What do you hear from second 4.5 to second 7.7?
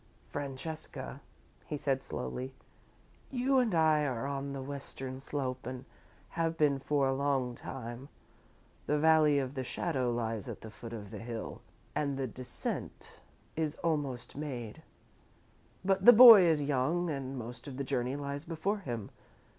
the Western slope and have been for a long